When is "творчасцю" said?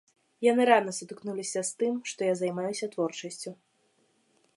2.95-3.51